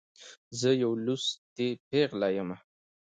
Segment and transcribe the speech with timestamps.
[0.59, 2.57] زه یوه لوستې پیغله يمه.